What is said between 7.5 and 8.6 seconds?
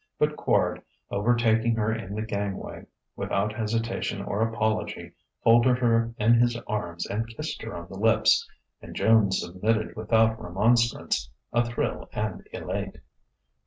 her on the lips.